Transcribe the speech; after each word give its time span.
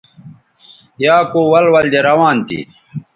یا 1.05 1.15
کو 1.31 1.41
ول 1.51 1.65
ول 1.73 1.85
دے 1.93 1.99
روان 2.09 2.37
تھی 2.47 2.59